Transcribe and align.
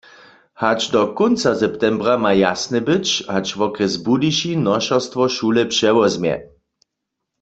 Hač 0.61 0.79
do 0.93 1.01
kónca 1.19 1.51
septembra 1.63 2.15
ma 2.23 2.31
jasne 2.45 2.79
być, 2.89 3.07
hač 3.33 3.47
wokrjes 3.59 3.93
Budyšin 4.05 4.59
nošerstwo 4.69 5.21
šule 5.35 5.63
přewozmje. 5.73 6.35